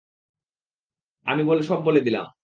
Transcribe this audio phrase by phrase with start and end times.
[1.27, 2.25] আমি সব বলে দিলাম!